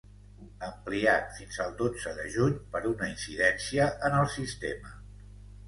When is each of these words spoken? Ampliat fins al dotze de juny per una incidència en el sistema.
Ampliat 0.67 1.27
fins 1.39 1.59
al 1.65 1.75
dotze 1.83 2.15
de 2.21 2.25
juny 2.37 2.57
per 2.73 2.83
una 2.95 3.13
incidència 3.13 3.93
en 4.11 4.19
el 4.25 4.29
sistema. 4.41 4.99